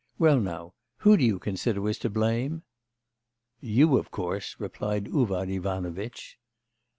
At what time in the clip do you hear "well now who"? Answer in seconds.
0.17-1.15